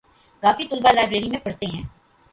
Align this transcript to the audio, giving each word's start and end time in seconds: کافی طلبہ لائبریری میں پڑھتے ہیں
کافی 0.43 0.67
طلبہ 0.67 0.91
لائبریری 0.95 1.29
میں 1.29 1.39
پڑھتے 1.43 1.65
ہیں 1.65 1.83